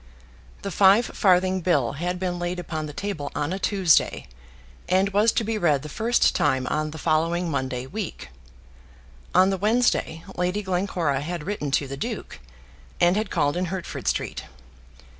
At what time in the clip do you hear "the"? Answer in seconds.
0.63-0.71, 2.87-2.91, 5.83-5.89, 6.89-6.97, 9.51-9.57, 11.87-11.97